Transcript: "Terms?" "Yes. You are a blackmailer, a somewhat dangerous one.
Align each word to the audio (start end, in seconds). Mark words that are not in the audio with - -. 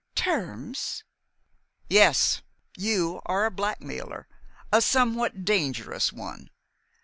"Terms?" 0.15 1.03
"Yes. 1.87 2.41
You 2.75 3.21
are 3.27 3.45
a 3.45 3.51
blackmailer, 3.51 4.27
a 4.71 4.81
somewhat 4.81 5.45
dangerous 5.45 6.11
one. 6.11 6.49